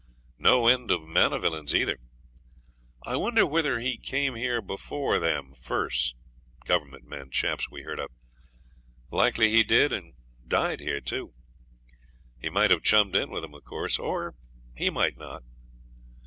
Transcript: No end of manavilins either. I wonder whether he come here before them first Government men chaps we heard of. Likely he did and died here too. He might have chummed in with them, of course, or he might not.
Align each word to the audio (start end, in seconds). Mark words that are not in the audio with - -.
No 0.39 0.65
end 0.67 0.89
of 0.89 1.01
manavilins 1.01 1.75
either. 1.75 1.99
I 3.05 3.15
wonder 3.17 3.45
whether 3.45 3.77
he 3.79 3.99
come 3.99 4.33
here 4.33 4.59
before 4.59 5.19
them 5.19 5.53
first 5.53 6.15
Government 6.65 7.03
men 7.03 7.29
chaps 7.29 7.69
we 7.69 7.83
heard 7.83 7.99
of. 7.99 8.09
Likely 9.11 9.51
he 9.51 9.61
did 9.63 9.91
and 9.93 10.15
died 10.47 10.79
here 10.79 11.01
too. 11.01 11.35
He 12.39 12.49
might 12.49 12.71
have 12.71 12.81
chummed 12.81 13.15
in 13.15 13.29
with 13.29 13.43
them, 13.43 13.53
of 13.53 13.63
course, 13.63 13.99
or 13.99 14.33
he 14.75 14.89
might 14.89 15.17
not. 15.17 15.43